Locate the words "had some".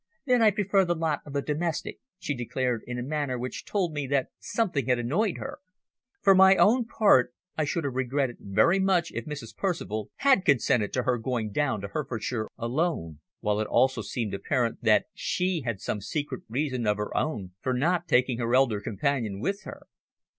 15.65-16.01